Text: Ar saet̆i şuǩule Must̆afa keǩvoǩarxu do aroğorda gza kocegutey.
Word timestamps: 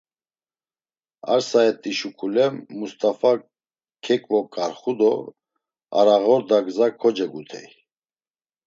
Ar 1.31 1.41
saet̆i 1.49 1.91
şuǩule 1.99 2.45
Must̆afa 2.77 3.31
keǩvoǩarxu 4.03 4.93
do 4.99 5.13
aroğorda 5.99 6.57
gza 6.65 6.87
kocegutey. 7.01 7.67